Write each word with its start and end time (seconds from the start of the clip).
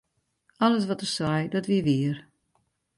Alles 0.57 0.85
wat 0.85 1.01
er 1.01 1.07
sei, 1.17 1.41
dat 1.49 1.65
wie 1.67 1.83
wier. 1.85 2.15